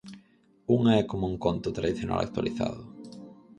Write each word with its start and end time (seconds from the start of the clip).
Unha 0.77 0.91
é 1.01 1.03
coma 1.09 1.29
un 1.31 1.37
conto 1.45 1.69
tradicional 1.77 2.19
actualizado. 2.21 2.81